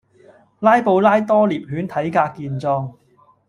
[0.61, 2.95] 拉布拉多獵犬體格健壯